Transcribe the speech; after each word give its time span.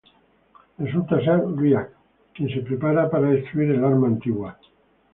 Resulta 0.83 1.19
ser 1.25 1.35
Rya’c, 1.59 1.87
quien 2.33 2.49
se 2.55 2.61
prepara 2.73 3.07
para 3.15 3.27
destruir 3.37 3.69
el 3.79 3.85
arma 3.95 4.07
Antigua. 4.17 4.55